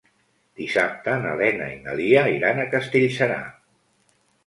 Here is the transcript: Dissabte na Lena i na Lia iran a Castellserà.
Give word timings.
Dissabte 0.61 1.13
na 1.27 1.35
Lena 1.43 1.69
i 1.75 1.77
na 1.85 1.97
Lia 2.01 2.25
iran 2.41 2.65
a 2.65 2.69
Castellserà. 2.75 3.41